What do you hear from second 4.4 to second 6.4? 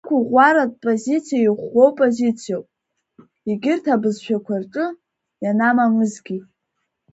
рҿы, ианамамызгьы…